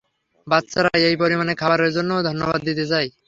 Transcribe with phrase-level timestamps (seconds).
[0.47, 3.07] বাচ্চারা, এই পরিমান খাবারের জন্যে ধন্যবাদ দিতে চাই।